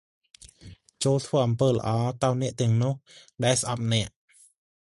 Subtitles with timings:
[1.03, 1.87] ចូលធ្វើអំពើល្អ
[2.21, 2.93] ទៅអ្នកទាំងនោះ
[3.43, 4.07] ដែលស្អប់អ្នក។